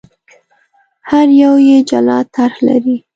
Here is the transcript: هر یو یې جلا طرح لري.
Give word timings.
هر 1.09 1.27
یو 1.43 1.53
یې 1.67 1.77
جلا 1.89 2.19
طرح 2.33 2.55
لري. 2.67 2.97